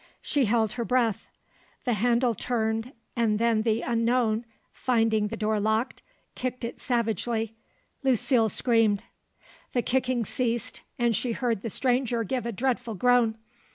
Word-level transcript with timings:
She 0.19 0.45
held 0.45 0.71
her 0.73 0.83
breath. 0.83 1.27
The 1.85 1.93
handle 1.93 2.33
turned, 2.33 2.93
and 3.15 3.37
then 3.37 3.61
the 3.61 3.83
unknown, 3.83 4.45
finding 4.71 5.27
the 5.27 5.37
door 5.37 5.59
locked, 5.59 6.01
kicked 6.33 6.63
it 6.63 6.79
savagely. 6.79 7.53
Lucile 8.01 8.49
screamed. 8.49 9.03
The 9.73 9.83
kicking 9.83 10.25
ceased, 10.25 10.81
and 10.97 11.15
she 11.15 11.33
heard 11.33 11.61
the 11.61 11.69
stranger 11.69 12.23
give 12.23 12.47
a 12.47 12.51
dreadful 12.51 12.95
groan. 12.95 13.37